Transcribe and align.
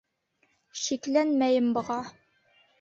Шикләнмәйем 0.85 1.71
быға. 1.79 2.03